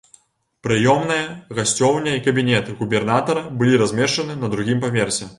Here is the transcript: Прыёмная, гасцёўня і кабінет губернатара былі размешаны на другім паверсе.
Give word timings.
Прыёмная, 0.67 1.25
гасцёўня 1.57 2.11
і 2.19 2.23
кабінет 2.27 2.71
губернатара 2.79 3.43
былі 3.59 3.75
размешаны 3.83 4.39
на 4.45 4.49
другім 4.55 4.83
паверсе. 4.87 5.29